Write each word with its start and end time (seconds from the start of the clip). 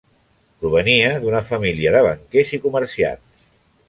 Provenia 0.61 1.11
d'una 1.25 1.41
família 1.49 1.91
de 1.97 2.01
banquers 2.07 2.55
i 2.57 2.61
comerciants. 2.65 3.37